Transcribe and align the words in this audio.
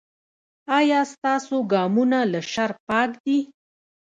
ایا 0.77 1.01
ستاسو 1.13 1.57
ګامونه 1.71 2.19
له 2.31 2.39
شر 2.51 2.71
پاک 2.87 3.09
دي؟ 3.23 3.39